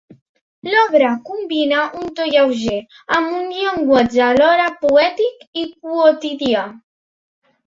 [0.67, 2.79] L'obra combina un to lleuger,
[3.17, 6.65] amb un llenguatge alhora poètic i quotidià.